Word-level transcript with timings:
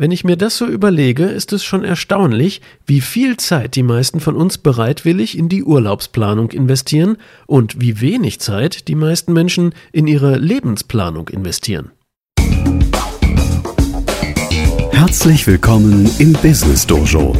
Wenn 0.00 0.12
ich 0.12 0.22
mir 0.22 0.36
das 0.36 0.56
so 0.56 0.64
überlege, 0.64 1.24
ist 1.24 1.52
es 1.52 1.64
schon 1.64 1.82
erstaunlich, 1.82 2.62
wie 2.86 3.00
viel 3.00 3.36
Zeit 3.36 3.74
die 3.74 3.82
meisten 3.82 4.20
von 4.20 4.36
uns 4.36 4.56
bereitwillig 4.56 5.36
in 5.36 5.48
die 5.48 5.64
Urlaubsplanung 5.64 6.52
investieren 6.52 7.16
und 7.48 7.80
wie 7.80 8.00
wenig 8.00 8.38
Zeit 8.38 8.86
die 8.86 8.94
meisten 8.94 9.32
Menschen 9.32 9.74
in 9.90 10.06
ihre 10.06 10.38
Lebensplanung 10.38 11.28
investieren. 11.30 11.90
Herzlich 14.92 15.44
willkommen 15.48 16.08
im 16.20 16.32
Business 16.34 16.86
Dojo, 16.86 17.36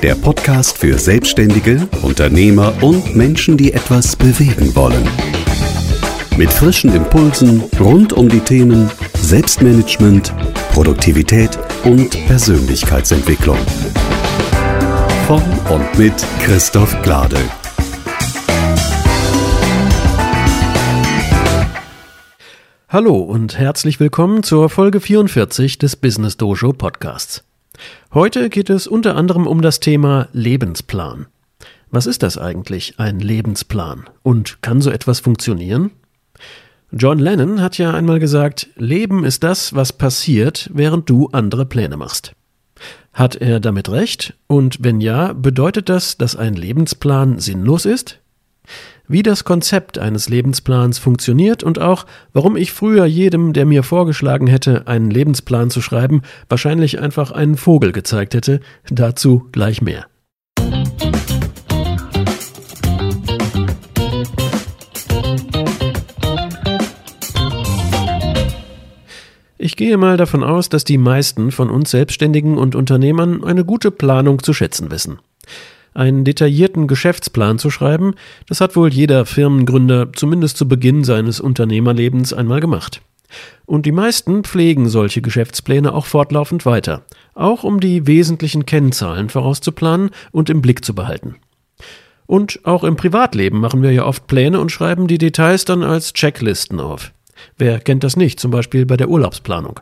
der 0.00 0.14
Podcast 0.14 0.78
für 0.78 0.96
Selbstständige, 0.96 1.88
Unternehmer 2.02 2.72
und 2.82 3.16
Menschen, 3.16 3.56
die 3.56 3.72
etwas 3.72 4.14
bewegen 4.14 4.76
wollen. 4.76 5.08
Mit 6.36 6.52
frischen 6.52 6.92
Impulsen 6.92 7.62
rund 7.78 8.12
um 8.12 8.28
die 8.28 8.40
Themen 8.40 8.90
Selbstmanagement, 9.16 10.34
Produktivität 10.72 11.56
und 11.84 12.10
Persönlichkeitsentwicklung. 12.26 13.56
Von 15.28 15.42
und 15.70 15.96
mit 15.96 16.14
Christoph 16.40 17.00
Glade. 17.02 17.38
Hallo 22.88 23.16
und 23.16 23.56
herzlich 23.56 24.00
willkommen 24.00 24.42
zur 24.42 24.68
Folge 24.68 24.98
44 24.98 25.78
des 25.78 25.94
Business 25.94 26.36
Dojo 26.36 26.72
Podcasts. 26.72 27.44
Heute 28.12 28.50
geht 28.50 28.70
es 28.70 28.88
unter 28.88 29.14
anderem 29.14 29.46
um 29.46 29.62
das 29.62 29.78
Thema 29.78 30.28
Lebensplan. 30.32 31.26
Was 31.90 32.06
ist 32.06 32.24
das 32.24 32.38
eigentlich, 32.38 32.98
ein 32.98 33.20
Lebensplan? 33.20 34.10
Und 34.24 34.60
kann 34.62 34.80
so 34.80 34.90
etwas 34.90 35.20
funktionieren? 35.20 35.92
John 36.92 37.18
Lennon 37.18 37.60
hat 37.60 37.76
ja 37.78 37.92
einmal 37.92 38.20
gesagt, 38.20 38.68
Leben 38.76 39.24
ist 39.24 39.42
das, 39.42 39.74
was 39.74 39.92
passiert, 39.92 40.70
während 40.72 41.10
du 41.10 41.28
andere 41.32 41.66
Pläne 41.66 41.96
machst. 41.96 42.34
Hat 43.12 43.36
er 43.36 43.60
damit 43.60 43.88
recht? 43.88 44.34
Und 44.46 44.78
wenn 44.80 45.00
ja, 45.00 45.32
bedeutet 45.32 45.88
das, 45.88 46.18
dass 46.18 46.36
ein 46.36 46.54
Lebensplan 46.54 47.38
sinnlos 47.38 47.84
ist? 47.84 48.20
Wie 49.06 49.22
das 49.22 49.44
Konzept 49.44 49.98
eines 49.98 50.28
Lebensplans 50.28 50.98
funktioniert 50.98 51.62
und 51.62 51.78
auch, 51.78 52.06
warum 52.32 52.56
ich 52.56 52.72
früher 52.72 53.04
jedem, 53.04 53.52
der 53.52 53.66
mir 53.66 53.82
vorgeschlagen 53.82 54.46
hätte, 54.46 54.86
einen 54.86 55.10
Lebensplan 55.10 55.70
zu 55.70 55.82
schreiben, 55.82 56.22
wahrscheinlich 56.48 57.00
einfach 57.00 57.30
einen 57.30 57.56
Vogel 57.56 57.92
gezeigt 57.92 58.34
hätte, 58.34 58.60
dazu 58.88 59.48
gleich 59.52 59.82
mehr. 59.82 60.06
Ich 69.74 69.78
gehe 69.78 69.96
mal 69.96 70.16
davon 70.16 70.44
aus, 70.44 70.68
dass 70.68 70.84
die 70.84 70.98
meisten 70.98 71.50
von 71.50 71.68
uns 71.68 71.90
Selbstständigen 71.90 72.58
und 72.58 72.76
Unternehmern 72.76 73.42
eine 73.42 73.64
gute 73.64 73.90
Planung 73.90 74.40
zu 74.40 74.52
schätzen 74.52 74.92
wissen. 74.92 75.18
Einen 75.94 76.22
detaillierten 76.22 76.86
Geschäftsplan 76.86 77.58
zu 77.58 77.70
schreiben, 77.70 78.14
das 78.46 78.60
hat 78.60 78.76
wohl 78.76 78.94
jeder 78.94 79.26
Firmengründer 79.26 80.12
zumindest 80.12 80.58
zu 80.58 80.68
Beginn 80.68 81.02
seines 81.02 81.40
Unternehmerlebens 81.40 82.32
einmal 82.32 82.60
gemacht. 82.60 83.02
Und 83.66 83.84
die 83.84 83.90
meisten 83.90 84.44
pflegen 84.44 84.88
solche 84.88 85.22
Geschäftspläne 85.22 85.92
auch 85.92 86.06
fortlaufend 86.06 86.64
weiter, 86.64 87.02
auch 87.34 87.64
um 87.64 87.80
die 87.80 88.06
wesentlichen 88.06 88.66
Kennzahlen 88.66 89.28
vorauszuplanen 89.28 90.10
und 90.30 90.50
im 90.50 90.62
Blick 90.62 90.84
zu 90.84 90.94
behalten. 90.94 91.34
Und 92.26 92.60
auch 92.62 92.84
im 92.84 92.94
Privatleben 92.94 93.58
machen 93.58 93.82
wir 93.82 93.90
ja 93.90 94.04
oft 94.04 94.28
Pläne 94.28 94.60
und 94.60 94.70
schreiben 94.70 95.08
die 95.08 95.18
Details 95.18 95.64
dann 95.64 95.82
als 95.82 96.12
Checklisten 96.12 96.78
auf. 96.78 97.12
Wer 97.56 97.80
kennt 97.80 98.04
das 98.04 98.16
nicht, 98.16 98.40
zum 98.40 98.50
Beispiel 98.50 98.86
bei 98.86 98.96
der 98.96 99.08
Urlaubsplanung? 99.08 99.80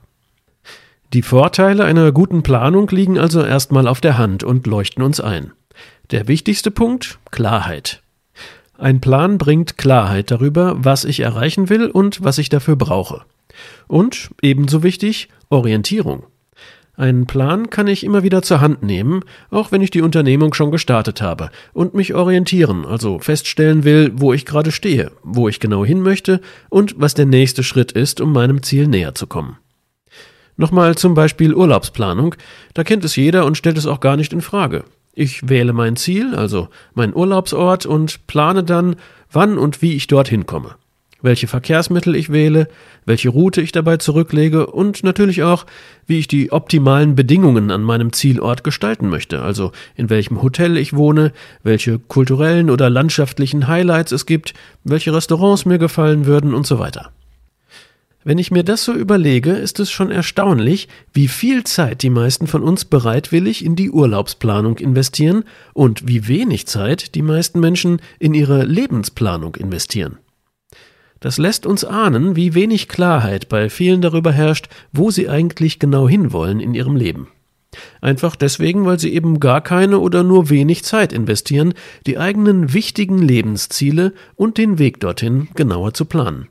Die 1.12 1.22
Vorteile 1.22 1.84
einer 1.84 2.10
guten 2.10 2.42
Planung 2.42 2.88
liegen 2.88 3.18
also 3.18 3.42
erstmal 3.44 3.86
auf 3.86 4.00
der 4.00 4.16
Hand 4.16 4.44
und 4.44 4.66
leuchten 4.66 5.02
uns 5.02 5.20
ein. 5.20 5.52
Der 6.10 6.26
wichtigste 6.26 6.70
Punkt 6.70 7.18
Klarheit. 7.30 8.02
Ein 8.78 9.00
Plan 9.00 9.38
bringt 9.38 9.78
Klarheit 9.78 10.30
darüber, 10.30 10.74
was 10.78 11.04
ich 11.04 11.20
erreichen 11.20 11.68
will 11.68 11.88
und 11.88 12.24
was 12.24 12.38
ich 12.38 12.48
dafür 12.48 12.76
brauche. 12.76 13.22
Und 13.86 14.30
ebenso 14.40 14.82
wichtig 14.82 15.28
Orientierung. 15.50 16.24
Einen 16.94 17.26
Plan 17.26 17.70
kann 17.70 17.86
ich 17.86 18.04
immer 18.04 18.22
wieder 18.22 18.42
zur 18.42 18.60
Hand 18.60 18.82
nehmen, 18.82 19.24
auch 19.50 19.72
wenn 19.72 19.80
ich 19.80 19.90
die 19.90 20.02
Unternehmung 20.02 20.52
schon 20.52 20.70
gestartet 20.70 21.22
habe, 21.22 21.50
und 21.72 21.94
mich 21.94 22.14
orientieren, 22.14 22.84
also 22.84 23.18
feststellen 23.18 23.84
will, 23.84 24.12
wo 24.14 24.34
ich 24.34 24.44
gerade 24.44 24.70
stehe, 24.70 25.10
wo 25.22 25.48
ich 25.48 25.58
genau 25.58 25.86
hin 25.86 26.02
möchte 26.02 26.42
und 26.68 26.94
was 26.98 27.14
der 27.14 27.24
nächste 27.24 27.62
Schritt 27.62 27.92
ist, 27.92 28.20
um 28.20 28.32
meinem 28.32 28.62
Ziel 28.62 28.88
näher 28.88 29.14
zu 29.14 29.26
kommen. 29.26 29.56
Nochmal 30.58 30.94
zum 30.96 31.14
Beispiel 31.14 31.54
Urlaubsplanung, 31.54 32.34
da 32.74 32.84
kennt 32.84 33.06
es 33.06 33.16
jeder 33.16 33.46
und 33.46 33.56
stellt 33.56 33.78
es 33.78 33.86
auch 33.86 34.00
gar 34.00 34.18
nicht 34.18 34.34
in 34.34 34.42
Frage. 34.42 34.84
Ich 35.14 35.48
wähle 35.48 35.72
mein 35.72 35.96
Ziel, 35.96 36.34
also 36.34 36.68
mein 36.92 37.16
Urlaubsort, 37.16 37.86
und 37.86 38.26
plane 38.26 38.64
dann, 38.64 38.96
wann 39.30 39.56
und 39.56 39.80
wie 39.80 39.94
ich 39.94 40.08
dorthin 40.08 40.44
komme 40.44 40.76
welche 41.22 41.46
Verkehrsmittel 41.46 42.14
ich 42.14 42.30
wähle, 42.30 42.68
welche 43.06 43.30
Route 43.30 43.60
ich 43.60 43.72
dabei 43.72 43.96
zurücklege 43.96 44.66
und 44.66 45.02
natürlich 45.04 45.42
auch, 45.42 45.64
wie 46.06 46.18
ich 46.18 46.28
die 46.28 46.52
optimalen 46.52 47.14
Bedingungen 47.14 47.70
an 47.70 47.82
meinem 47.82 48.12
Zielort 48.12 48.64
gestalten 48.64 49.08
möchte, 49.08 49.42
also 49.42 49.72
in 49.96 50.10
welchem 50.10 50.42
Hotel 50.42 50.76
ich 50.76 50.94
wohne, 50.94 51.32
welche 51.62 51.98
kulturellen 51.98 52.70
oder 52.70 52.90
landschaftlichen 52.90 53.68
Highlights 53.68 54.12
es 54.12 54.26
gibt, 54.26 54.54
welche 54.84 55.14
Restaurants 55.14 55.64
mir 55.64 55.78
gefallen 55.78 56.26
würden 56.26 56.54
und 56.54 56.66
so 56.66 56.78
weiter. 56.78 57.12
Wenn 58.24 58.38
ich 58.38 58.52
mir 58.52 58.62
das 58.62 58.84
so 58.84 58.92
überlege, 58.92 59.50
ist 59.50 59.80
es 59.80 59.90
schon 59.90 60.12
erstaunlich, 60.12 60.86
wie 61.12 61.26
viel 61.26 61.64
Zeit 61.64 62.02
die 62.02 62.10
meisten 62.10 62.46
von 62.46 62.62
uns 62.62 62.84
bereitwillig 62.84 63.64
in 63.64 63.74
die 63.74 63.90
Urlaubsplanung 63.90 64.78
investieren 64.78 65.42
und 65.74 66.06
wie 66.06 66.28
wenig 66.28 66.68
Zeit 66.68 67.16
die 67.16 67.22
meisten 67.22 67.58
Menschen 67.58 68.00
in 68.20 68.32
ihre 68.34 68.64
Lebensplanung 68.64 69.56
investieren. 69.56 70.18
Das 71.22 71.38
lässt 71.38 71.66
uns 71.66 71.84
ahnen, 71.84 72.34
wie 72.34 72.52
wenig 72.52 72.88
Klarheit 72.88 73.48
bei 73.48 73.70
vielen 73.70 74.02
darüber 74.02 74.32
herrscht, 74.32 74.68
wo 74.92 75.12
sie 75.12 75.28
eigentlich 75.28 75.78
genau 75.78 76.08
hinwollen 76.08 76.58
in 76.58 76.74
ihrem 76.74 76.96
Leben. 76.96 77.28
Einfach 78.00 78.34
deswegen, 78.34 78.84
weil 78.84 78.98
sie 78.98 79.14
eben 79.14 79.38
gar 79.38 79.60
keine 79.60 80.00
oder 80.00 80.24
nur 80.24 80.50
wenig 80.50 80.82
Zeit 80.82 81.12
investieren, 81.12 81.74
die 82.06 82.18
eigenen 82.18 82.74
wichtigen 82.74 83.18
Lebensziele 83.18 84.14
und 84.34 84.58
den 84.58 84.80
Weg 84.80 84.98
dorthin 84.98 85.48
genauer 85.54 85.94
zu 85.94 86.06
planen. 86.06 86.48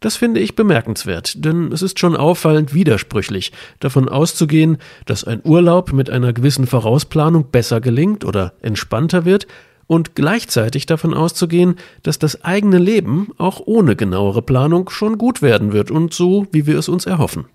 Das 0.00 0.16
finde 0.16 0.40
ich 0.40 0.54
bemerkenswert, 0.54 1.42
denn 1.42 1.72
es 1.72 1.80
ist 1.80 1.98
schon 1.98 2.14
auffallend 2.14 2.74
widersprüchlich, 2.74 3.50
davon 3.80 4.10
auszugehen, 4.10 4.76
dass 5.06 5.24
ein 5.24 5.40
Urlaub 5.42 5.94
mit 5.94 6.10
einer 6.10 6.34
gewissen 6.34 6.66
Vorausplanung 6.66 7.50
besser 7.50 7.80
gelingt 7.80 8.26
oder 8.26 8.52
entspannter 8.60 9.24
wird, 9.24 9.46
und 9.86 10.14
gleichzeitig 10.14 10.86
davon 10.86 11.14
auszugehen, 11.14 11.76
dass 12.02 12.18
das 12.18 12.44
eigene 12.44 12.78
Leben 12.78 13.30
auch 13.38 13.60
ohne 13.64 13.96
genauere 13.96 14.42
Planung 14.42 14.90
schon 14.90 15.18
gut 15.18 15.42
werden 15.42 15.72
wird 15.72 15.90
und 15.90 16.14
so, 16.14 16.46
wie 16.52 16.66
wir 16.66 16.78
es 16.78 16.88
uns 16.88 17.06
erhoffen. 17.06 17.46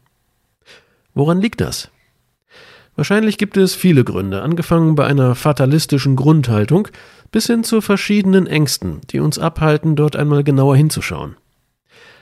Woran 1.14 1.42
liegt 1.42 1.62
das? 1.62 1.90
Wahrscheinlich 2.96 3.38
gibt 3.38 3.56
es 3.56 3.76
viele 3.76 4.04
Gründe, 4.04 4.42
angefangen 4.42 4.96
bei 4.96 5.06
einer 5.06 5.34
fatalistischen 5.34 6.16
Grundhaltung 6.16 6.90
bis 7.32 7.48
hin 7.48 7.64
zu 7.64 7.82
verschiedenen 7.82 8.46
Ängsten, 8.46 9.02
die 9.10 9.20
uns 9.20 9.40
abhalten, 9.40 9.96
dort 9.96 10.16
einmal 10.16 10.44
genauer 10.44 10.76
hinzuschauen. 10.76 11.38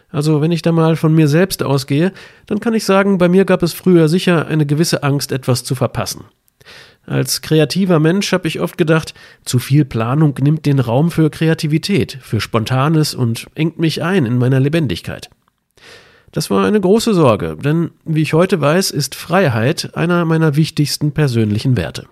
Also 0.10 0.42
wenn 0.42 0.52
ich 0.52 0.62
da 0.62 0.72
mal 0.72 0.96
von 0.96 1.14
mir 1.14 1.28
selbst 1.28 1.64
ausgehe, 1.64 2.14
dann 2.46 2.60
kann 2.60 2.74
ich 2.74 2.86
sagen, 2.86 3.18
bei 3.18 3.28
mir 3.28 3.44
gab 3.44 3.64
es 3.64 3.74
früher 3.74 4.08
sicher 4.08 4.48
eine 4.48 4.66
gewisse 4.66 5.04
Angst, 5.04 5.32
etwas 5.32 5.64
zu 5.64 5.76
verpassen. 5.76 6.26
Als 7.08 7.42
kreativer 7.42 8.00
Mensch 8.00 8.34
habe 8.34 8.50
ich 8.50 8.60
oft 8.60 8.78
gedacht, 8.78 9.14
zu 9.46 9.60
viel 9.60 9.86
Planung 9.86 10.36
nimmt 10.42 10.66
den 10.66 10.80
Raum 10.80 11.10
für 11.10 11.30
Kreativität, 11.30 12.20
für 12.22 12.42
Spontanes 12.42 13.16
und 13.16 13.48
engt 13.56 13.80
mich 13.80 14.04
ein 14.04 14.26
in 14.26 14.38
meiner 14.38 14.60
Lebendigkeit. 14.60 15.30
Das 16.34 16.50
war 16.50 16.66
eine 16.66 16.82
große 16.82 17.14
Sorge, 17.14 17.56
denn 17.64 17.92
wie 18.04 18.22
ich 18.22 18.34
heute 18.34 18.60
weiß, 18.60 18.92
ist 18.92 19.16
Freiheit 19.16 19.96
einer 19.96 20.26
meiner 20.26 20.58
wichtigsten 20.58 21.14
persönlichen 21.14 21.78
Werte. 21.78 22.08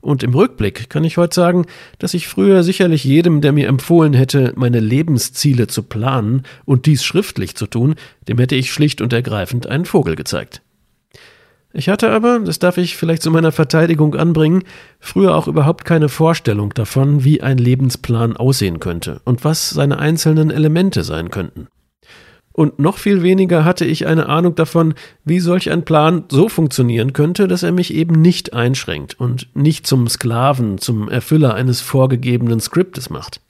Und 0.00 0.22
im 0.22 0.32
Rückblick 0.32 0.88
kann 0.88 1.04
ich 1.04 1.18
heute 1.18 1.34
sagen, 1.34 1.66
dass 1.98 2.14
ich 2.14 2.28
früher 2.28 2.62
sicherlich 2.62 3.04
jedem, 3.04 3.42
der 3.42 3.52
mir 3.52 3.68
empfohlen 3.68 4.14
hätte, 4.14 4.54
meine 4.56 4.80
Lebensziele 4.80 5.66
zu 5.66 5.82
planen 5.82 6.44
und 6.64 6.86
dies 6.86 7.04
schriftlich 7.04 7.56
zu 7.56 7.66
tun, 7.66 7.94
dem 8.26 8.38
hätte 8.38 8.54
ich 8.54 8.72
schlicht 8.72 9.02
und 9.02 9.12
ergreifend 9.12 9.66
einen 9.66 9.84
Vogel 9.84 10.16
gezeigt. 10.16 10.62
Ich 11.72 11.88
hatte 11.90 12.10
aber, 12.10 12.40
das 12.40 12.58
darf 12.58 12.78
ich 12.78 12.96
vielleicht 12.96 13.22
zu 13.22 13.30
meiner 13.30 13.52
Verteidigung 13.52 14.14
anbringen, 14.14 14.64
früher 15.00 15.34
auch 15.34 15.48
überhaupt 15.48 15.84
keine 15.84 16.08
Vorstellung 16.08 16.72
davon, 16.72 17.24
wie 17.24 17.42
ein 17.42 17.58
Lebensplan 17.58 18.36
aussehen 18.36 18.80
könnte 18.80 19.20
und 19.24 19.44
was 19.44 19.70
seine 19.70 19.98
einzelnen 19.98 20.50
Elemente 20.50 21.04
sein 21.04 21.30
könnten. 21.30 21.68
Und 22.58 22.80
noch 22.80 22.98
viel 22.98 23.22
weniger 23.22 23.64
hatte 23.64 23.84
ich 23.84 24.06
eine 24.08 24.28
Ahnung 24.28 24.56
davon, 24.56 24.94
wie 25.24 25.38
solch 25.38 25.70
ein 25.70 25.84
Plan 25.84 26.24
so 26.28 26.48
funktionieren 26.48 27.12
könnte, 27.12 27.46
dass 27.46 27.62
er 27.62 27.70
mich 27.70 27.94
eben 27.94 28.20
nicht 28.20 28.52
einschränkt 28.52 29.20
und 29.20 29.54
nicht 29.54 29.86
zum 29.86 30.08
Sklaven, 30.08 30.78
zum 30.78 31.08
Erfüller 31.08 31.54
eines 31.54 31.80
vorgegebenen 31.80 32.58
Skriptes 32.58 33.10
macht. 33.10 33.40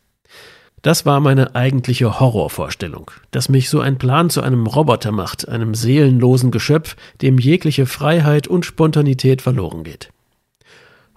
Das 0.82 1.04
war 1.04 1.20
meine 1.20 1.54
eigentliche 1.54 2.20
Horrorvorstellung, 2.20 3.10
dass 3.30 3.48
mich 3.48 3.68
so 3.68 3.80
ein 3.80 3.98
Plan 3.98 4.30
zu 4.30 4.42
einem 4.42 4.66
Roboter 4.66 5.12
macht, 5.12 5.48
einem 5.48 5.74
seelenlosen 5.74 6.50
Geschöpf, 6.50 6.96
dem 7.20 7.38
jegliche 7.38 7.86
Freiheit 7.86 8.46
und 8.46 8.64
Spontanität 8.64 9.42
verloren 9.42 9.82
geht. 9.82 10.10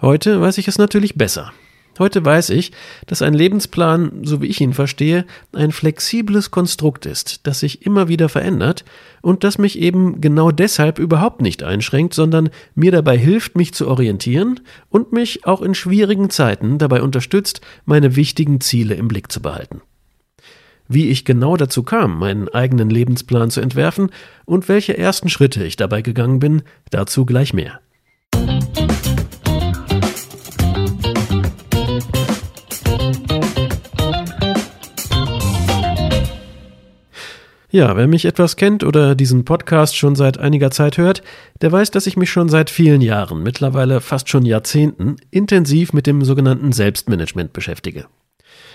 Heute 0.01 0.41
weiß 0.41 0.57
ich 0.57 0.67
es 0.67 0.79
natürlich 0.79 1.15
besser. 1.15 1.51
Heute 2.01 2.25
weiß 2.25 2.49
ich, 2.49 2.71
dass 3.05 3.21
ein 3.21 3.35
Lebensplan, 3.35 4.23
so 4.23 4.41
wie 4.41 4.47
ich 4.47 4.59
ihn 4.59 4.73
verstehe, 4.73 5.23
ein 5.53 5.71
flexibles 5.71 6.49
Konstrukt 6.49 7.05
ist, 7.05 7.45
das 7.45 7.59
sich 7.59 7.85
immer 7.85 8.07
wieder 8.07 8.27
verändert 8.27 8.85
und 9.21 9.43
das 9.43 9.59
mich 9.59 9.77
eben 9.77 10.19
genau 10.19 10.49
deshalb 10.49 10.97
überhaupt 10.97 11.43
nicht 11.43 11.61
einschränkt, 11.61 12.15
sondern 12.15 12.49
mir 12.73 12.91
dabei 12.91 13.19
hilft, 13.19 13.55
mich 13.55 13.75
zu 13.75 13.87
orientieren 13.87 14.61
und 14.89 15.13
mich 15.13 15.45
auch 15.45 15.61
in 15.61 15.75
schwierigen 15.75 16.31
Zeiten 16.31 16.79
dabei 16.79 17.03
unterstützt, 17.03 17.61
meine 17.85 18.15
wichtigen 18.15 18.61
Ziele 18.61 18.95
im 18.95 19.07
Blick 19.07 19.31
zu 19.31 19.39
behalten. 19.39 19.83
Wie 20.87 21.09
ich 21.09 21.23
genau 21.23 21.55
dazu 21.55 21.83
kam, 21.83 22.17
meinen 22.17 22.49
eigenen 22.49 22.89
Lebensplan 22.89 23.51
zu 23.51 23.61
entwerfen 23.61 24.09
und 24.45 24.67
welche 24.69 24.97
ersten 24.97 25.29
Schritte 25.29 25.63
ich 25.63 25.75
dabei 25.75 26.01
gegangen 26.01 26.39
bin, 26.39 26.63
dazu 26.89 27.27
gleich 27.27 27.53
mehr. 27.53 27.79
Ja, 37.73 37.95
wer 37.95 38.07
mich 38.07 38.25
etwas 38.25 38.57
kennt 38.57 38.83
oder 38.83 39.15
diesen 39.15 39.45
Podcast 39.45 39.95
schon 39.95 40.17
seit 40.17 40.37
einiger 40.37 40.71
Zeit 40.71 40.97
hört, 40.97 41.23
der 41.61 41.71
weiß, 41.71 41.89
dass 41.91 42.05
ich 42.05 42.17
mich 42.17 42.29
schon 42.29 42.49
seit 42.49 42.69
vielen 42.69 42.99
Jahren, 42.99 43.43
mittlerweile 43.43 44.01
fast 44.01 44.27
schon 44.27 44.45
Jahrzehnten, 44.45 45.15
intensiv 45.31 45.93
mit 45.93 46.05
dem 46.05 46.21
sogenannten 46.25 46.73
Selbstmanagement 46.73 47.53
beschäftige. 47.53 48.07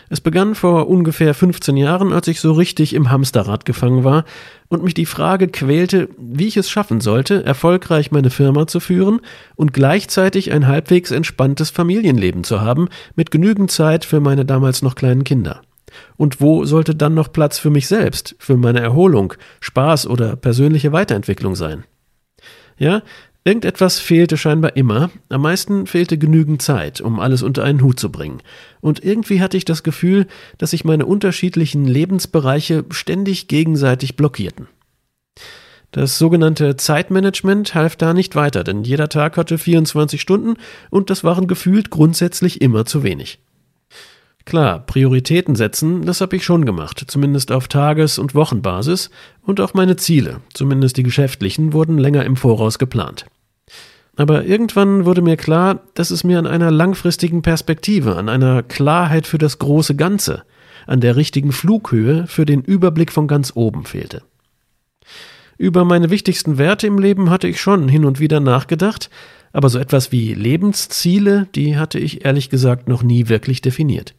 Es 0.08 0.22
begann 0.22 0.54
vor 0.54 0.88
ungefähr 0.88 1.34
15 1.34 1.76
Jahren, 1.76 2.14
als 2.14 2.26
ich 2.28 2.40
so 2.40 2.52
richtig 2.52 2.94
im 2.94 3.10
Hamsterrad 3.10 3.66
gefangen 3.66 4.02
war 4.02 4.25
und 4.69 4.82
mich 4.82 4.94
die 4.94 5.04
Frage 5.04 5.48
quälte, 5.48 6.08
wie 6.16 6.46
ich 6.46 6.56
es 6.56 6.70
schaffen 6.70 7.02
sollte, 7.02 7.44
erfolgreich 7.44 8.12
meine 8.12 8.31
Firma 8.31 8.66
zu 8.66 8.81
führen 8.81 9.20
und 9.56 9.75
gleichzeitig 9.75 10.52
ein 10.52 10.69
halbwegs 10.69 11.10
entspanntes 11.10 11.69
Familienleben 11.69 12.44
zu 12.44 12.62
haben, 12.62 12.88
mit 13.14 13.31
genügend 13.31 13.70
Zeit 13.70 14.06
für 14.06 14.20
meine 14.20 14.46
damals 14.46 14.81
noch 14.81 14.94
kleinen 14.94 15.25
Kinder. 15.25 15.60
Und 16.16 16.40
wo 16.40 16.64
sollte 16.64 16.94
dann 16.94 17.14
noch 17.14 17.32
Platz 17.32 17.58
für 17.58 17.70
mich 17.70 17.87
selbst, 17.87 18.34
für 18.38 18.56
meine 18.56 18.81
Erholung, 18.81 19.34
Spaß 19.60 20.06
oder 20.06 20.37
persönliche 20.37 20.93
Weiterentwicklung 20.93 21.56
sein? 21.56 21.84
Ja, 22.78 23.02
irgendetwas 23.44 23.98
fehlte 23.98 24.37
scheinbar 24.37 24.76
immer, 24.76 25.10
am 25.28 25.43
meisten 25.43 25.87
fehlte 25.87 26.19
genügend 26.19 26.62
Zeit, 26.62 27.00
um 27.00 27.20
alles 27.20 27.43
unter 27.43 27.64
einen 27.64 27.82
Hut 27.82 27.98
zu 27.98 28.10
bringen. 28.10 28.43
Und 28.81 29.04
irgendwie 29.04 29.40
hatte 29.40 29.56
ich 29.56 29.64
das 29.64 29.82
Gefühl, 29.82 30.26
dass 30.58 30.70
sich 30.70 30.84
meine 30.84 31.06
unterschiedlichen 31.06 31.87
Lebensbereiche 31.87 32.84
ständig 32.90 33.48
gegenseitig 33.48 34.16
blockierten. 34.16 34.69
Das 35.93 36.19
sogenannte 36.19 36.76
Zeitmanagement 36.76 37.75
half 37.75 37.96
da 37.96 38.12
nicht 38.12 38.34
weiter, 38.37 38.64
denn 38.64 38.82
jeder 38.82 39.08
Tag 39.08 39.37
hatte 39.38 39.56
24 39.56 40.20
Stunden 40.20 40.56
und 40.90 41.08
das 41.08 41.25
waren 41.25 41.46
gefühlt 41.46 41.88
grundsätzlich 41.90 42.60
immer 42.60 42.84
zu 42.84 43.02
wenig. 43.02 43.38
Klar, 44.46 44.78
Prioritäten 44.87 45.56
setzen, 45.56 46.06
das 46.06 46.20
habe 46.20 46.37
ich 46.37 46.44
schon 46.44 46.64
gemacht, 46.64 47.02
zumindest 47.08 47.50
auf 47.50 47.66
Tages- 47.66 48.16
und 48.16 48.37
Wochenbasis, 48.37 49.10
und 49.43 49.60
auch 49.60 49.75
meine 49.75 49.96
Ziele, 49.96 50.40
zumindest 50.54 50.96
die 50.96 51.02
geschäftlichen, 51.02 51.72
wurden 51.72 51.98
länger 51.98 52.25
im 52.25 52.37
Voraus 52.37 52.78
geplant. 52.78 53.26
Aber 54.14 54.44
irgendwann 54.44 55.04
wurde 55.04 55.20
mir 55.20 55.37
klar, 55.37 55.81
dass 55.94 56.12
es 56.12 56.22
mir 56.22 56.38
an 56.38 56.46
einer 56.46 56.70
langfristigen 56.70 57.43
Perspektive, 57.43 58.16
an 58.16 58.28
einer 58.28 58.62
Klarheit 58.62 59.26
für 59.26 59.38
das 59.38 59.58
große 59.58 59.96
Ganze, 59.96 60.44
an 60.87 61.00
der 61.00 61.16
richtigen 61.16 61.50
Flughöhe 61.50 62.28
für 62.28 62.46
den 62.46 62.62
Überblick 62.62 63.10
von 63.10 63.26
ganz 63.26 63.52
oben 63.56 63.84
fehlte. 63.84 64.22
Über 65.58 65.84
meine 65.84 66.08
wichtigsten 66.10 66.56
Werte 66.56 66.87
im 66.87 67.00
Leben 67.00 67.31
hatte 67.31 67.48
ich 67.48 67.60
schon 67.60 67.88
hin 67.88 68.04
und 68.04 68.20
wieder 68.20 68.38
nachgedacht, 68.38 69.10
aber 69.52 69.70
so 69.70 69.81
etwas 69.81 70.12
wie 70.12 70.34
Lebensziele, 70.34 71.48
die 71.56 71.76
hatte 71.76 71.98
ich 71.98 72.25
ehrlich 72.25 72.48
gesagt 72.48 72.88
noch 72.88 73.02
nie 73.02 73.28
wirklich 73.28 73.60
definiert. 73.60 74.14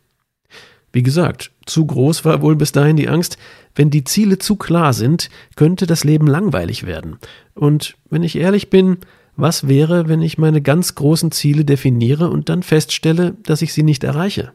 Wie 0.93 1.03
gesagt, 1.03 1.51
zu 1.65 1.85
groß 1.85 2.25
war 2.25 2.41
wohl 2.41 2.55
bis 2.55 2.71
dahin 2.71 2.95
die 2.95 3.09
Angst, 3.09 3.37
wenn 3.75 3.89
die 3.89 4.03
Ziele 4.03 4.39
zu 4.39 4.55
klar 4.55 4.93
sind, 4.93 5.29
könnte 5.55 5.85
das 5.85 6.03
Leben 6.03 6.27
langweilig 6.27 6.85
werden. 6.85 7.17
Und 7.53 7.95
wenn 8.09 8.23
ich 8.23 8.37
ehrlich 8.37 8.69
bin, 8.69 8.97
was 9.35 9.67
wäre, 9.67 10.07
wenn 10.07 10.21
ich 10.21 10.37
meine 10.37 10.61
ganz 10.61 10.95
großen 10.95 11.31
Ziele 11.31 11.63
definiere 11.63 12.29
und 12.29 12.49
dann 12.49 12.63
feststelle, 12.63 13.35
dass 13.43 13.61
ich 13.61 13.73
sie 13.73 13.83
nicht 13.83 14.03
erreiche? 14.03 14.53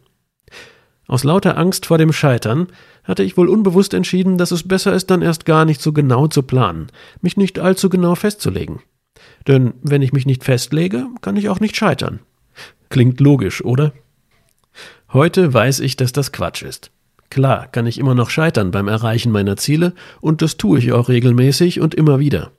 Aus 1.07 1.25
lauter 1.25 1.59
Angst 1.59 1.87
vor 1.87 1.99
dem 1.99 2.13
Scheitern 2.13 2.69
hatte 3.05 3.23
ich 3.23 3.37
wohl 3.37 3.49
unbewusst 3.49 3.95
entschieden, 3.95 4.39
dass 4.39 4.51
es 4.51 4.67
besser 4.67 4.93
ist, 4.93 5.11
dann 5.11 5.23
erst 5.23 5.45
gar 5.45 5.65
nicht 5.65 5.81
so 5.83 5.93
genau 5.93 6.27
zu 6.27 6.43
planen, 6.43 6.89
mich 7.21 7.37
nicht 7.37 7.59
allzu 7.59 7.89
genau 7.89 8.15
festzulegen. 8.15 8.81
Denn 9.47 9.75
wenn 9.83 10.03
ich 10.03 10.13
mich 10.13 10.27
nicht 10.27 10.45
festlege, 10.45 11.07
kann 11.21 11.37
ich 11.37 11.49
auch 11.49 11.61
nicht 11.61 11.77
scheitern. 11.77 12.21
Klingt 12.89 13.21
logisch, 13.21 13.65
oder? 13.65 13.93
Heute 15.13 15.53
weiß 15.53 15.81
ich, 15.81 15.97
dass 15.97 16.13
das 16.13 16.33
Quatsch 16.33 16.63
ist. 16.63 16.91
Klar 17.29 17.67
kann 17.67 17.87
ich 17.87 17.99
immer 17.99 18.15
noch 18.15 18.31
scheitern 18.31 18.71
beim 18.71 18.89
Erreichen 18.89 19.31
meiner 19.31 19.59
Ziele, 19.59 19.93
und 20.23 20.41
das 20.41 20.57
tue 20.57 20.79
ich 20.79 20.93
auch 20.93 21.11
regelmäßig 21.11 21.81
und 21.81 21.95
immer 21.95 22.19
wieder. 22.19 22.53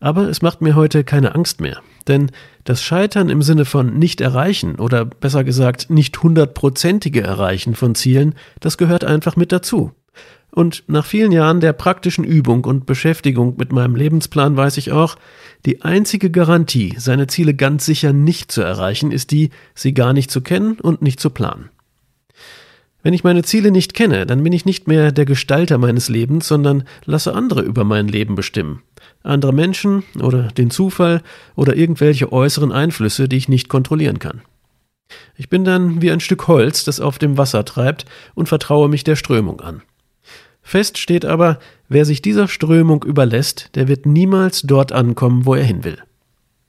Aber 0.00 0.28
es 0.28 0.42
macht 0.42 0.62
mir 0.62 0.74
heute 0.74 1.04
keine 1.04 1.36
Angst 1.36 1.60
mehr, 1.60 1.80
denn 2.08 2.32
das 2.64 2.82
Scheitern 2.82 3.28
im 3.28 3.40
Sinne 3.40 3.64
von 3.64 3.98
nicht 3.98 4.20
erreichen 4.20 4.76
oder 4.76 5.04
besser 5.04 5.44
gesagt 5.44 5.90
nicht 5.90 6.20
hundertprozentige 6.20 7.22
Erreichen 7.22 7.76
von 7.76 7.94
Zielen, 7.94 8.34
das 8.58 8.78
gehört 8.78 9.04
einfach 9.04 9.36
mit 9.36 9.52
dazu. 9.52 9.92
Und 10.50 10.82
nach 10.88 11.06
vielen 11.06 11.30
Jahren 11.30 11.60
der 11.60 11.72
praktischen 11.72 12.24
Übung 12.24 12.64
und 12.64 12.84
Beschäftigung 12.84 13.54
mit 13.58 13.72
meinem 13.72 13.94
Lebensplan 13.94 14.56
weiß 14.56 14.76
ich 14.76 14.90
auch, 14.90 15.16
die 15.64 15.82
einzige 15.82 16.30
Garantie, 16.30 16.94
seine 16.98 17.28
Ziele 17.28 17.54
ganz 17.54 17.86
sicher 17.86 18.12
nicht 18.12 18.50
zu 18.50 18.60
erreichen, 18.60 19.12
ist 19.12 19.30
die, 19.30 19.50
sie 19.74 19.94
gar 19.94 20.12
nicht 20.12 20.32
zu 20.32 20.40
kennen 20.40 20.78
und 20.80 21.00
nicht 21.00 21.20
zu 21.20 21.30
planen. 21.30 21.70
Wenn 23.02 23.14
ich 23.14 23.24
meine 23.24 23.42
Ziele 23.42 23.72
nicht 23.72 23.94
kenne, 23.94 24.26
dann 24.26 24.42
bin 24.44 24.52
ich 24.52 24.64
nicht 24.64 24.86
mehr 24.86 25.10
der 25.10 25.24
Gestalter 25.24 25.76
meines 25.78 26.08
Lebens, 26.08 26.46
sondern 26.46 26.84
lasse 27.04 27.34
andere 27.34 27.62
über 27.62 27.82
mein 27.82 28.06
Leben 28.06 28.36
bestimmen. 28.36 28.82
Andere 29.24 29.52
Menschen 29.52 30.04
oder 30.20 30.48
den 30.48 30.70
Zufall 30.70 31.22
oder 31.56 31.76
irgendwelche 31.76 32.32
äußeren 32.32 32.70
Einflüsse, 32.70 33.28
die 33.28 33.36
ich 33.36 33.48
nicht 33.48 33.68
kontrollieren 33.68 34.20
kann. 34.20 34.42
Ich 35.36 35.48
bin 35.48 35.64
dann 35.64 36.00
wie 36.00 36.10
ein 36.10 36.20
Stück 36.20 36.46
Holz, 36.46 36.84
das 36.84 37.00
auf 37.00 37.18
dem 37.18 37.36
Wasser 37.36 37.64
treibt 37.64 38.06
und 38.34 38.48
vertraue 38.48 38.88
mich 38.88 39.04
der 39.04 39.16
Strömung 39.16 39.60
an. 39.60 39.82
Fest 40.62 40.96
steht 40.98 41.24
aber, 41.24 41.58
wer 41.88 42.04
sich 42.04 42.22
dieser 42.22 42.46
Strömung 42.46 43.02
überlässt, 43.02 43.70
der 43.74 43.88
wird 43.88 44.06
niemals 44.06 44.62
dort 44.62 44.92
ankommen, 44.92 45.44
wo 45.44 45.54
er 45.54 45.64
hin 45.64 45.82
will. 45.82 45.98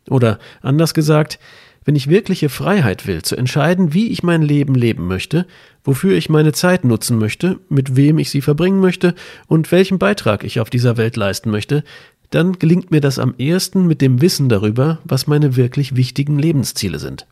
Oder 0.09 0.39
anders 0.61 0.93
gesagt, 0.93 1.39
wenn 1.85 1.95
ich 1.95 2.09
wirkliche 2.09 2.49
Freiheit 2.49 3.07
will, 3.07 3.21
zu 3.21 3.35
entscheiden, 3.35 3.93
wie 3.93 4.09
ich 4.09 4.23
mein 4.23 4.41
Leben 4.41 4.75
leben 4.75 5.07
möchte, 5.07 5.45
wofür 5.83 6.15
ich 6.15 6.29
meine 6.29 6.53
Zeit 6.53 6.83
nutzen 6.85 7.17
möchte, 7.17 7.59
mit 7.69 7.95
wem 7.95 8.19
ich 8.19 8.29
sie 8.29 8.41
verbringen 8.41 8.79
möchte 8.79 9.15
und 9.47 9.71
welchen 9.71 9.99
Beitrag 9.99 10.43
ich 10.43 10.59
auf 10.59 10.69
dieser 10.69 10.97
Welt 10.97 11.17
leisten 11.17 11.51
möchte, 11.51 11.83
dann 12.29 12.53
gelingt 12.53 12.89
mir 12.89 13.01
das 13.01 13.19
am 13.19 13.35
ehesten 13.37 13.85
mit 13.85 14.01
dem 14.01 14.21
Wissen 14.21 14.49
darüber, 14.49 14.99
was 15.03 15.27
meine 15.27 15.55
wirklich 15.55 15.95
wichtigen 15.95 16.39
Lebensziele 16.39 16.99
sind. 16.99 17.27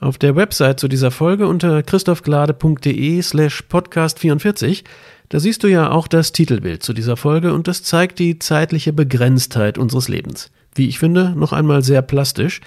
Auf 0.00 0.16
der 0.16 0.36
Website 0.36 0.78
zu 0.78 0.86
dieser 0.86 1.10
Folge 1.10 1.48
unter 1.48 1.82
christophglade.de 1.82 3.20
slash 3.20 3.62
podcast 3.62 4.20
44, 4.20 4.84
da 5.28 5.40
siehst 5.40 5.64
du 5.64 5.66
ja 5.66 5.90
auch 5.90 6.06
das 6.06 6.30
Titelbild 6.30 6.84
zu 6.84 6.92
dieser 6.92 7.16
Folge 7.16 7.52
und 7.52 7.66
das 7.66 7.82
zeigt 7.82 8.20
die 8.20 8.38
zeitliche 8.38 8.92
Begrenztheit 8.92 9.76
unseres 9.76 10.08
Lebens. 10.08 10.52
Wie 10.76 10.88
ich 10.88 11.00
finde, 11.00 11.30
noch 11.30 11.52
einmal 11.52 11.82
sehr 11.82 12.02
plastisch, 12.02 12.60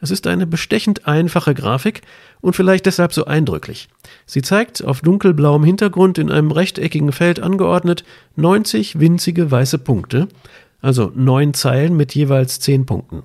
es 0.00 0.10
ist 0.10 0.26
eine 0.26 0.46
bestechend 0.46 1.06
einfache 1.06 1.54
Grafik 1.54 2.02
und 2.40 2.54
vielleicht 2.54 2.86
deshalb 2.86 3.12
so 3.12 3.24
eindrücklich. 3.24 3.88
Sie 4.26 4.42
zeigt 4.42 4.84
auf 4.84 5.00
dunkelblauem 5.00 5.64
Hintergrund 5.64 6.18
in 6.18 6.30
einem 6.30 6.50
rechteckigen 6.50 7.12
Feld 7.12 7.40
angeordnet 7.40 8.04
90 8.36 9.00
winzige 9.00 9.50
weiße 9.50 9.78
Punkte, 9.78 10.28
also 10.82 11.10
neun 11.14 11.54
Zeilen 11.54 11.96
mit 11.96 12.14
jeweils 12.14 12.60
zehn 12.60 12.86
Punkten. 12.86 13.22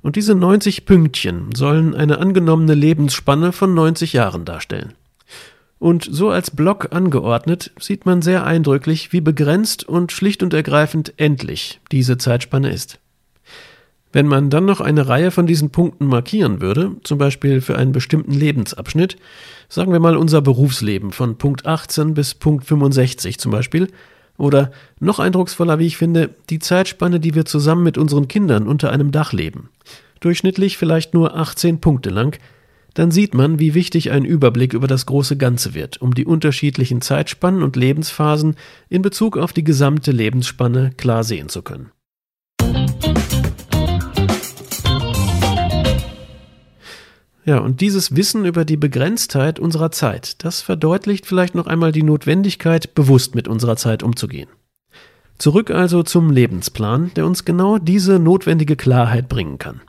Und 0.00 0.16
diese 0.16 0.34
90 0.34 0.86
Pünktchen 0.86 1.54
sollen 1.54 1.94
eine 1.94 2.18
angenommene 2.18 2.74
Lebensspanne 2.74 3.52
von 3.52 3.74
90 3.74 4.12
Jahren 4.12 4.44
darstellen. 4.44 4.94
Und 5.80 6.08
so 6.10 6.30
als 6.30 6.50
Block 6.50 6.88
angeordnet 6.92 7.72
sieht 7.78 8.04
man 8.04 8.22
sehr 8.22 8.44
eindrücklich, 8.44 9.12
wie 9.12 9.20
begrenzt 9.20 9.88
und 9.88 10.10
schlicht 10.10 10.42
und 10.42 10.54
ergreifend 10.54 11.14
endlich 11.16 11.80
diese 11.92 12.18
Zeitspanne 12.18 12.70
ist. 12.70 12.98
Wenn 14.12 14.26
man 14.26 14.48
dann 14.48 14.64
noch 14.64 14.80
eine 14.80 15.06
Reihe 15.08 15.30
von 15.30 15.46
diesen 15.46 15.70
Punkten 15.70 16.06
markieren 16.06 16.60
würde, 16.60 16.92
zum 17.04 17.18
Beispiel 17.18 17.60
für 17.60 17.76
einen 17.76 17.92
bestimmten 17.92 18.32
Lebensabschnitt, 18.32 19.16
sagen 19.68 19.92
wir 19.92 20.00
mal 20.00 20.16
unser 20.16 20.40
Berufsleben 20.40 21.12
von 21.12 21.36
Punkt 21.36 21.66
18 21.66 22.14
bis 22.14 22.34
Punkt 22.34 22.64
65 22.64 23.38
zum 23.38 23.52
Beispiel, 23.52 23.88
oder 24.38 24.70
noch 25.00 25.18
eindrucksvoller, 25.18 25.78
wie 25.78 25.86
ich 25.86 25.96
finde, 25.96 26.30
die 26.48 26.60
Zeitspanne, 26.60 27.20
die 27.20 27.34
wir 27.34 27.44
zusammen 27.44 27.82
mit 27.82 27.98
unseren 27.98 28.28
Kindern 28.28 28.66
unter 28.66 28.90
einem 28.92 29.10
Dach 29.10 29.32
leben. 29.32 29.68
Durchschnittlich 30.20 30.78
vielleicht 30.78 31.12
nur 31.12 31.36
18 31.36 31.80
Punkte 31.80 32.10
lang, 32.10 32.38
dann 32.94 33.10
sieht 33.10 33.34
man, 33.34 33.58
wie 33.58 33.74
wichtig 33.74 34.10
ein 34.10 34.24
Überblick 34.24 34.72
über 34.72 34.86
das 34.86 35.06
große 35.06 35.36
Ganze 35.36 35.74
wird, 35.74 36.00
um 36.00 36.14
die 36.14 36.24
unterschiedlichen 36.24 37.00
Zeitspannen 37.00 37.62
und 37.62 37.76
Lebensphasen 37.76 38.56
in 38.88 39.02
Bezug 39.02 39.36
auf 39.36 39.52
die 39.52 39.64
gesamte 39.64 40.12
Lebensspanne 40.12 40.92
klar 40.96 41.24
sehen 41.24 41.48
zu 41.48 41.62
können. 41.62 41.90
Ja, 47.48 47.60
und 47.60 47.80
dieses 47.80 48.14
Wissen 48.14 48.44
über 48.44 48.66
die 48.66 48.76
Begrenztheit 48.76 49.58
unserer 49.58 49.90
Zeit, 49.90 50.44
das 50.44 50.60
verdeutlicht 50.60 51.24
vielleicht 51.24 51.54
noch 51.54 51.66
einmal 51.66 51.92
die 51.92 52.02
Notwendigkeit, 52.02 52.94
bewusst 52.94 53.34
mit 53.34 53.48
unserer 53.48 53.76
Zeit 53.76 54.02
umzugehen. 54.02 54.50
Zurück 55.38 55.70
also 55.70 56.02
zum 56.02 56.30
Lebensplan, 56.30 57.10
der 57.16 57.24
uns 57.24 57.46
genau 57.46 57.78
diese 57.78 58.18
notwendige 58.18 58.76
Klarheit 58.76 59.30
bringen 59.30 59.56
kann. 59.56 59.80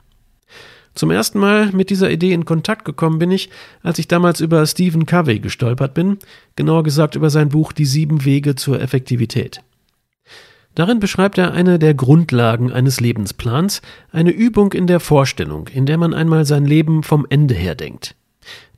Zum 0.94 1.10
ersten 1.10 1.38
Mal 1.38 1.70
mit 1.72 1.90
dieser 1.90 2.10
Idee 2.10 2.32
in 2.32 2.46
Kontakt 2.46 2.86
gekommen 2.86 3.18
bin 3.18 3.30
ich, 3.30 3.50
als 3.82 3.98
ich 3.98 4.08
damals 4.08 4.40
über 4.40 4.64
Stephen 4.66 5.04
Covey 5.04 5.38
gestolpert 5.40 5.92
bin, 5.92 6.18
genauer 6.56 6.82
gesagt 6.82 7.14
über 7.14 7.28
sein 7.28 7.50
Buch 7.50 7.72
Die 7.72 7.84
sieben 7.84 8.24
Wege 8.24 8.54
zur 8.54 8.80
Effektivität. 8.80 9.62
Darin 10.74 11.00
beschreibt 11.00 11.36
er 11.38 11.52
eine 11.52 11.78
der 11.78 11.94
Grundlagen 11.94 12.72
eines 12.72 13.00
Lebensplans, 13.00 13.82
eine 14.12 14.30
Übung 14.30 14.72
in 14.72 14.86
der 14.86 15.00
Vorstellung, 15.00 15.68
in 15.68 15.86
der 15.86 15.98
man 15.98 16.14
einmal 16.14 16.44
sein 16.44 16.64
Leben 16.64 17.02
vom 17.02 17.26
Ende 17.28 17.54
her 17.54 17.74
denkt. 17.74 18.14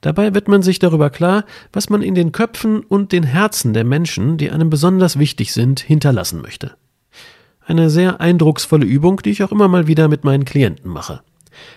Dabei 0.00 0.34
wird 0.34 0.48
man 0.48 0.62
sich 0.62 0.78
darüber 0.78 1.10
klar, 1.10 1.44
was 1.72 1.88
man 1.88 2.02
in 2.02 2.14
den 2.14 2.32
Köpfen 2.32 2.80
und 2.80 3.12
den 3.12 3.22
Herzen 3.22 3.72
der 3.72 3.84
Menschen, 3.84 4.36
die 4.36 4.50
einem 4.50 4.68
besonders 4.70 5.18
wichtig 5.18 5.52
sind, 5.52 5.80
hinterlassen 5.80 6.40
möchte. 6.42 6.72
Eine 7.64 7.90
sehr 7.90 8.20
eindrucksvolle 8.20 8.84
Übung, 8.84 9.22
die 9.22 9.30
ich 9.30 9.44
auch 9.44 9.52
immer 9.52 9.68
mal 9.68 9.86
wieder 9.86 10.08
mit 10.08 10.24
meinen 10.24 10.44
Klienten 10.44 10.90
mache. 10.90 11.20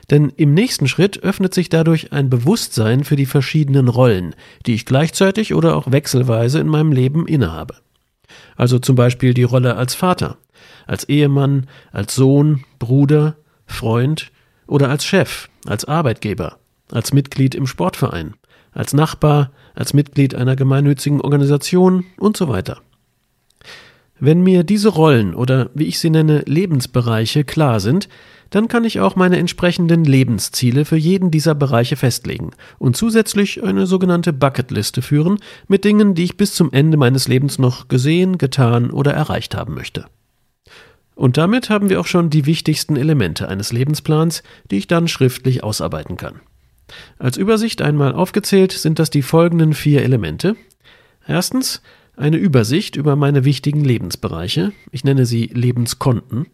Denn 0.10 0.32
im 0.36 0.54
nächsten 0.54 0.88
Schritt 0.88 1.22
öffnet 1.22 1.54
sich 1.54 1.70
dadurch 1.70 2.12
ein 2.14 2.30
Bewusstsein 2.30 3.04
für 3.04 3.16
die 3.16 3.28
verschiedenen 3.28 3.90
Rollen, 3.90 4.34
die 4.66 4.74
ich 4.74 4.86
gleichzeitig 4.86 5.54
oder 5.54 5.76
auch 5.76 5.92
wechselweise 5.92 6.60
in 6.60 6.68
meinem 6.68 6.92
Leben 6.92 7.28
innehabe. 7.28 7.76
Also 8.56 8.80
zum 8.80 8.96
Beispiel 8.96 9.34
die 9.34 9.44
Rolle 9.44 9.76
als 9.76 9.96
Vater, 9.96 10.38
als 10.88 11.04
Ehemann, 11.10 11.68
als 11.92 12.16
Sohn, 12.16 12.64
Bruder, 12.80 13.36
Freund 13.66 14.32
oder 14.68 14.90
als 14.90 15.06
Chef, 15.06 15.50
als 15.66 15.86
Arbeitgeber, 15.86 16.58
als 16.92 17.14
Mitglied 17.14 17.56
im 17.56 17.68
Sportverein, 17.68 18.36
als 18.72 18.94
Nachbar, 18.94 19.52
als 19.74 19.94
Mitglied 19.94 20.36
einer 20.36 20.56
gemeinnützigen 20.56 21.22
Organisation 21.22 22.06
und 22.18 22.38
so 22.38 22.48
weiter. 22.48 22.82
Wenn 24.20 24.42
mir 24.42 24.64
diese 24.64 24.90
Rollen 24.90 25.36
oder 25.36 25.70
wie 25.74 25.86
ich 25.86 26.00
sie 26.00 26.10
nenne 26.10 26.44
Lebensbereiche 26.46 27.44
klar 27.44 27.80
sind, 27.80 28.08
dann 28.50 28.68
kann 28.68 28.86
ich 28.86 29.00
auch 29.00 29.16
meine 29.16 29.38
entsprechenden 29.38 30.06
Lebensziele 30.06 30.86
für 30.86 30.96
jeden 30.96 31.32
dieser 31.32 31.56
Bereiche 31.56 31.98
festlegen 31.98 32.52
und 32.78 32.96
zusätzlich 32.96 33.64
eine 33.64 33.86
sogenannte 33.86 34.32
Bucketliste 34.32 35.02
führen 35.02 35.40
mit 35.68 35.84
Dingen, 35.84 36.16
die 36.16 36.24
ich 36.24 36.38
bis 36.38 36.54
zum 36.54 36.72
Ende 36.72 36.96
meines 36.96 37.28
Lebens 37.28 37.60
noch 37.60 37.88
gesehen, 37.88 38.38
getan 38.38 38.92
oder 38.92 39.14
erreicht 39.14 39.56
haben 39.56 39.74
möchte. 39.74 40.06
Und 41.16 41.38
damit 41.38 41.70
haben 41.70 41.90
wir 41.90 42.00
auch 42.00 42.06
schon 42.06 42.30
die 42.30 42.46
wichtigsten 42.46 42.96
Elemente 42.96 43.50
eines 43.50 43.72
Lebensplans, 43.72 44.44
die 44.70 44.78
ich 44.78 44.88
dann 44.88 45.08
schriftlich 45.08 45.64
ausarbeiten 45.64 46.18
kann. 46.18 46.42
Als 47.18 47.38
Übersicht 47.38 47.82
einmal 47.82 48.14
aufgezählt 48.14 48.74
sind 48.74 49.00
das 49.00 49.10
die 49.10 49.22
folgenden 49.22 49.74
vier 49.74 50.04
Elemente. 50.04 50.56
Erstens 51.28 51.82
eine 52.18 52.38
Übersicht 52.38 52.96
über 52.96 53.16
meine 53.16 53.46
wichtigen 53.46 53.84
Lebensbereiche, 53.84 54.72
ich 54.92 55.04
nenne 55.04 55.26
sie 55.26 55.48
Lebenskonten. 55.48 56.48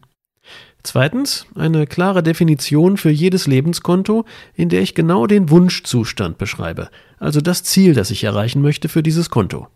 Zweitens 0.84 1.46
eine 1.54 1.86
klare 1.86 2.24
Definition 2.24 2.98
für 2.98 3.12
jedes 3.12 3.46
Lebenskonto, 3.46 4.26
in 4.56 4.70
der 4.70 4.82
ich 4.82 4.96
genau 4.96 5.28
den 5.28 5.50
Wunschzustand 5.50 6.38
beschreibe, 6.38 6.90
also 7.20 7.40
das 7.40 7.64
Ziel, 7.64 7.94
das 7.94 8.10
ich 8.10 8.24
erreichen 8.24 8.62
möchte 8.62 8.90
für 8.90 9.04
dieses 9.04 9.30
Konto. 9.30 9.68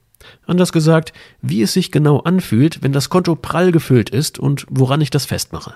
Anders 0.48 0.72
gesagt, 0.72 1.14
wie 1.42 1.62
es 1.62 1.74
sich 1.74 1.92
genau 1.92 2.20
anfühlt, 2.20 2.82
wenn 2.82 2.94
das 2.94 3.10
Konto 3.10 3.36
prall 3.36 3.72
gefüllt 3.72 4.10
ist 4.10 4.40
und 4.40 4.66
woran 4.70 5.02
ich 5.02 5.12
das 5.12 5.26
festmache. 5.26 5.76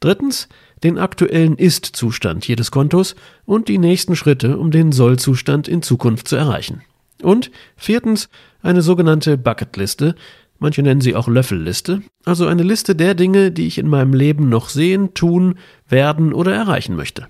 Drittens 0.00 0.48
den 0.82 0.98
aktuellen 0.98 1.56
Ist-Zustand 1.56 2.46
jedes 2.46 2.70
Kontos 2.70 3.14
und 3.46 3.68
die 3.68 3.78
nächsten 3.78 4.16
Schritte, 4.16 4.58
um 4.58 4.70
den 4.70 4.92
Soll-Zustand 4.92 5.66
in 5.66 5.80
Zukunft 5.80 6.28
zu 6.28 6.36
erreichen. 6.36 6.82
Und 7.24 7.50
viertens 7.76 8.28
eine 8.62 8.82
sogenannte 8.82 9.36
Bucketliste, 9.36 10.14
Manche 10.60 10.82
nennen 10.82 11.00
sie 11.00 11.14
auch 11.14 11.28
Löffelliste, 11.28 12.02
also 12.24 12.46
eine 12.46 12.62
Liste 12.62 12.94
der 12.94 13.14
Dinge, 13.14 13.50
die 13.50 13.66
ich 13.66 13.76
in 13.76 13.88
meinem 13.88 14.14
Leben 14.14 14.48
noch 14.48 14.68
sehen, 14.68 15.12
tun, 15.12 15.58
werden 15.88 16.32
oder 16.32 16.54
erreichen 16.54 16.96
möchte. 16.96 17.26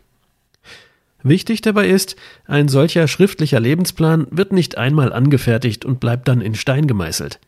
Wichtig 1.22 1.62
dabei 1.62 1.88
ist, 1.88 2.16
ein 2.46 2.68
solcher 2.68 3.08
schriftlicher 3.08 3.58
Lebensplan 3.58 4.26
wird 4.30 4.52
nicht 4.52 4.76
einmal 4.76 5.12
angefertigt 5.12 5.86
und 5.86 5.98
bleibt 5.98 6.28
dann 6.28 6.42
in 6.42 6.54
Stein 6.54 6.86
gemeißelt. 6.86 7.40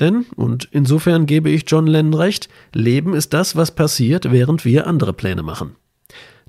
Denn, 0.00 0.24
und 0.36 0.68
insofern 0.72 1.26
gebe 1.26 1.50
ich 1.50 1.64
John 1.66 1.86
Lennon 1.86 2.14
recht, 2.14 2.48
Leben 2.72 3.14
ist 3.14 3.34
das, 3.34 3.54
was 3.56 3.74
passiert, 3.74 4.32
während 4.32 4.64
wir 4.64 4.86
andere 4.86 5.12
Pläne 5.12 5.42
machen. 5.42 5.76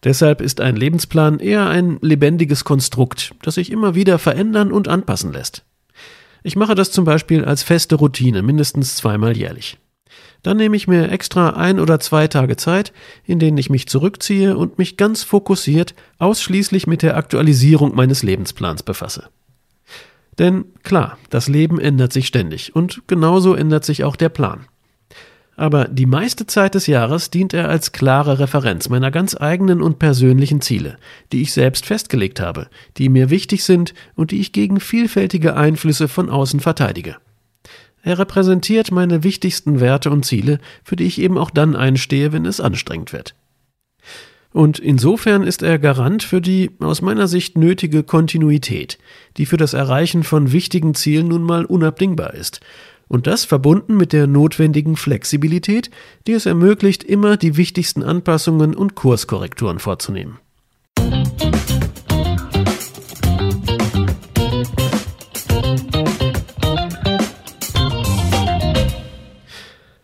Deshalb 0.04 0.42
ist 0.42 0.62
ein 0.62 0.76
Lebensplan 0.76 1.40
eher 1.40 1.68
ein 1.68 2.00
lebendiges 2.02 2.64
Konstrukt, 2.64 3.36
das 3.44 3.56
sich 3.56 3.72
immer 3.72 3.94
wieder 3.94 4.18
verändern 4.18 4.72
und 4.72 4.88
anpassen 4.88 5.32
lässt. 5.32 5.64
Ich 6.44 6.56
mache 6.56 6.74
das 6.74 6.92
zum 6.92 7.06
Beispiel 7.06 7.46
als 7.46 7.62
feste 7.62 7.96
Routine, 7.96 8.42
mindestens 8.42 8.96
zweimal 8.96 9.38
jährlich. 9.38 9.78
Dann 10.42 10.58
nehme 10.58 10.76
ich 10.76 10.88
mir 10.88 11.12
extra 11.12 11.52
ein 11.52 11.80
oder 11.80 12.00
zwei 12.00 12.28
Tage 12.28 12.56
Zeit, 12.56 12.94
in 13.26 13.38
denen 13.38 13.60
ich 13.60 13.70
mich 13.70 13.88
zurückziehe 13.88 14.58
und 14.58 14.80
mich 14.80 14.98
ganz 14.98 15.24
fokussiert 15.24 15.94
ausschließlich 16.18 16.88
mit 16.88 17.04
der 17.04 17.16
Aktualisierung 17.16 17.96
meines 17.96 18.24
Lebensplans 18.24 18.82
befasse. 18.82 19.30
Denn 20.40 20.66
klar, 20.82 21.20
das 21.30 21.48
Leben 21.48 21.80
ändert 21.80 22.12
sich 22.12 22.26
ständig 22.26 22.76
und 22.76 23.04
genauso 23.06 23.54
ändert 23.54 23.86
sich 23.86 24.04
auch 24.04 24.16
der 24.16 24.30
Plan 24.30 24.66
aber 25.56 25.86
die 25.86 26.06
meiste 26.06 26.48
Zeit 26.48 26.76
des 26.76 26.88
Jahres 26.88 27.30
dient 27.30 27.54
er 27.54 27.70
als 27.70 27.92
klare 27.92 28.40
Referenz 28.40 28.90
meiner 28.90 29.12
ganz 29.12 29.36
eigenen 29.40 29.82
und 29.82 30.00
persönlichen 30.00 30.62
Ziele, 30.62 30.98
die 31.32 31.42
ich 31.42 31.54
selbst 31.54 31.86
festgelegt 31.86 32.40
habe, 32.40 32.68
die 32.98 33.10
mir 33.10 33.30
wichtig 33.30 33.64
sind 33.64 33.94
und 34.16 34.32
die 34.32 34.40
ich 34.40 34.54
gegen 34.54 34.80
vielfältige 34.80 35.56
Einflüsse 35.56 36.08
von 36.08 36.30
außen 36.30 36.62
verteidige. 36.62 37.18
Er 38.04 38.18
repräsentiert 38.18 38.92
meine 38.92 39.24
wichtigsten 39.24 39.80
Werte 39.80 40.10
und 40.10 40.26
Ziele, 40.26 40.60
für 40.84 40.96
die 40.96 41.06
ich 41.06 41.20
eben 41.22 41.38
auch 41.38 41.52
dann 41.52 41.76
einstehe, 41.76 42.32
wenn 42.32 42.46
es 42.46 42.60
anstrengend 42.60 43.14
wird. 43.14 43.36
Und 44.54 44.80
insofern 44.80 45.44
ist 45.44 45.62
er 45.62 45.80
Garant 45.80 46.24
für 46.24 46.42
die 46.42 46.72
aus 46.80 47.02
meiner 47.02 47.28
Sicht 47.28 47.58
nötige 47.58 48.04
Kontinuität, 48.04 48.98
die 49.38 49.46
für 49.46 49.56
das 49.56 49.74
Erreichen 49.74 50.24
von 50.24 50.52
wichtigen 50.52 50.94
Zielen 50.94 51.30
nun 51.30 51.44
mal 51.44 51.64
unabdingbar 51.64 52.34
ist 52.34 52.60
und 53.12 53.28
das 53.28 53.44
verbunden 53.44 53.98
mit 53.98 54.14
der 54.14 54.26
notwendigen 54.26 54.96
Flexibilität, 54.96 55.92
die 56.28 56.32
es 56.32 56.46
ermöglicht, 56.46 57.04
immer 57.04 57.36
die 57.36 57.58
wichtigsten 57.58 58.04
Anpassungen 58.04 58.74
und 58.74 58.96
Kurskorrekturen 58.96 59.80
vorzunehmen. 59.80 60.40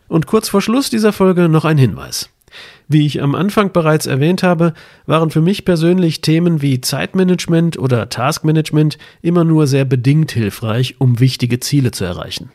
Und 0.08 0.26
kurz 0.26 0.50
vor 0.50 0.60
Schluss 0.60 0.90
dieser 0.90 1.14
Folge 1.14 1.48
noch 1.48 1.64
ein 1.64 1.78
Hinweis. 1.78 2.28
Wie 2.88 3.06
ich 3.06 3.22
am 3.22 3.34
Anfang 3.34 3.72
bereits 3.72 4.04
erwähnt 4.04 4.42
habe, 4.42 4.74
waren 5.06 5.30
für 5.30 5.40
mich 5.40 5.64
persönlich 5.64 6.20
Themen 6.20 6.60
wie 6.60 6.82
Zeitmanagement 6.82 7.78
oder 7.78 8.10
Taskmanagement 8.10 8.98
immer 9.22 9.44
nur 9.44 9.66
sehr 9.66 9.86
bedingt 9.86 10.32
hilfreich, 10.32 10.96
um 10.98 11.20
wichtige 11.20 11.58
Ziele 11.58 11.90
zu 11.90 12.04
erreichen. 12.04 12.50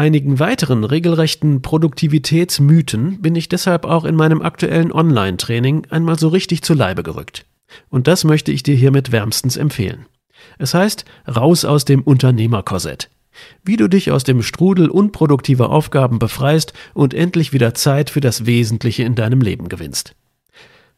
Einigen 0.00 0.38
weiteren 0.38 0.84
regelrechten 0.84 1.60
Produktivitätsmythen 1.60 3.20
bin 3.20 3.34
ich 3.34 3.50
deshalb 3.50 3.84
auch 3.84 4.06
in 4.06 4.16
meinem 4.16 4.40
aktuellen 4.40 4.92
Online-Training 4.92 5.88
einmal 5.90 6.18
so 6.18 6.28
richtig 6.28 6.62
zu 6.62 6.72
Leibe 6.72 7.02
gerückt. 7.02 7.44
Und 7.90 8.06
das 8.06 8.24
möchte 8.24 8.50
ich 8.50 8.62
dir 8.62 8.74
hiermit 8.74 9.12
wärmstens 9.12 9.58
empfehlen. 9.58 10.06
Es 10.58 10.72
heißt 10.72 11.04
Raus 11.28 11.66
aus 11.66 11.84
dem 11.84 12.00
Unternehmerkorsett. 12.00 13.10
Wie 13.62 13.76
du 13.76 13.88
dich 13.88 14.10
aus 14.10 14.24
dem 14.24 14.42
Strudel 14.42 14.88
unproduktiver 14.88 15.68
Aufgaben 15.68 16.18
befreist 16.18 16.72
und 16.94 17.12
endlich 17.12 17.52
wieder 17.52 17.74
Zeit 17.74 18.08
für 18.08 18.22
das 18.22 18.46
Wesentliche 18.46 19.02
in 19.02 19.14
deinem 19.14 19.42
Leben 19.42 19.68
gewinnst. 19.68 20.14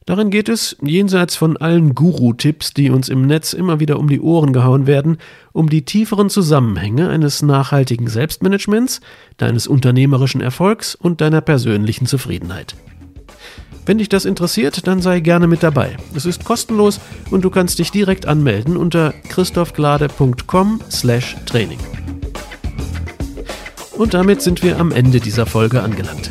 Darin 0.04 0.30
geht 0.30 0.48
es, 0.48 0.76
jenseits 0.82 1.36
von 1.36 1.56
allen 1.56 1.94
Guru-Tipps, 1.94 2.74
die 2.74 2.90
uns 2.90 3.08
im 3.08 3.24
Netz 3.26 3.52
immer 3.52 3.78
wieder 3.78 4.00
um 4.00 4.08
die 4.08 4.20
Ohren 4.20 4.52
gehauen 4.52 4.88
werden, 4.88 5.18
um 5.52 5.68
die 5.68 5.84
tieferen 5.84 6.28
Zusammenhänge 6.28 7.08
eines 7.08 7.40
nachhaltigen 7.42 8.08
Selbstmanagements, 8.08 9.00
deines 9.36 9.68
unternehmerischen 9.68 10.40
Erfolgs 10.40 10.96
und 10.96 11.20
deiner 11.20 11.40
persönlichen 11.40 12.06
Zufriedenheit. 12.06 12.74
Wenn 13.86 13.98
dich 13.98 14.08
das 14.08 14.24
interessiert, 14.24 14.84
dann 14.86 15.02
sei 15.02 15.18
gerne 15.20 15.48
mit 15.48 15.62
dabei. 15.62 15.96
Es 16.14 16.26
ist 16.26 16.44
kostenlos 16.44 16.98
und 17.30 17.44
du 17.44 17.50
kannst 17.50 17.78
dich 17.78 17.92
direkt 17.92 18.26
anmelden 18.26 18.76
unter 18.76 19.14
christophglade.com/training. 19.28 21.78
Und 23.96 24.14
damit 24.14 24.42
sind 24.42 24.62
wir 24.62 24.80
am 24.80 24.90
Ende 24.90 25.20
dieser 25.20 25.46
Folge 25.46 25.80
angelangt. 25.82 26.30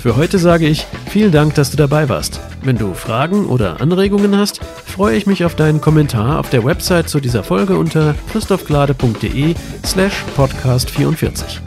Für 0.00 0.14
heute 0.16 0.38
sage 0.38 0.66
ich 0.66 0.86
vielen 1.10 1.32
Dank, 1.32 1.54
dass 1.54 1.70
du 1.70 1.76
dabei 1.76 2.08
warst. 2.08 2.40
Wenn 2.62 2.76
du 2.76 2.92
Fragen 2.92 3.46
oder 3.46 3.80
Anregungen 3.80 4.36
hast, 4.36 4.60
freue 4.64 5.16
ich 5.16 5.26
mich 5.26 5.44
auf 5.44 5.54
deinen 5.54 5.80
Kommentar 5.80 6.40
auf 6.40 6.50
der 6.50 6.64
Website 6.64 7.08
zu 7.08 7.20
dieser 7.20 7.44
Folge 7.44 7.78
unter 7.78 8.14
christophglade.de 8.32 9.54
slash 9.84 10.24
podcast 10.34 10.90
44. 10.90 11.60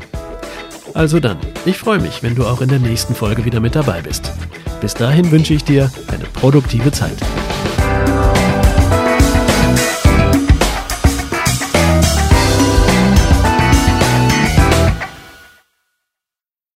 Also 0.93 1.19
dann, 1.19 1.37
ich 1.65 1.77
freue 1.77 1.99
mich, 1.99 2.21
wenn 2.23 2.35
du 2.35 2.45
auch 2.45 2.61
in 2.61 2.69
der 2.69 2.79
nächsten 2.79 3.15
Folge 3.15 3.45
wieder 3.45 3.61
mit 3.61 3.75
dabei 3.75 4.01
bist. 4.01 4.33
Bis 4.81 4.93
dahin 4.93 5.31
wünsche 5.31 5.53
ich 5.53 5.63
dir 5.63 5.89
eine 6.09 6.25
produktive 6.25 6.91
Zeit. 6.91 7.17